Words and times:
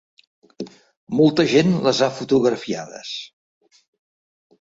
Molta 1.19 1.45
gent 1.51 1.69
les 1.87 1.99
han 2.05 2.15
fotografiades. 2.21 3.13